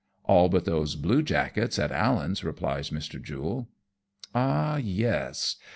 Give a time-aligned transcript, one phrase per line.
[0.25, 3.21] ""All but those bluejackets at Allen's," replies Mr.
[3.21, 3.69] Jule.
[4.33, 5.57] "Ah, yes